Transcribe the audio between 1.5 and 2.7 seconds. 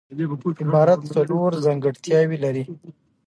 ځانګړتیاوي لري.